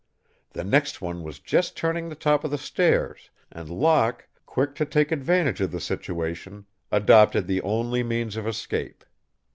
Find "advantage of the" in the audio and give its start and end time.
5.11-5.79